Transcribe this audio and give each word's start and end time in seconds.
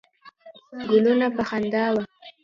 ګلونه 0.89 1.27
په 1.35 1.41
خندا 1.49 1.85
وه. 1.93 2.01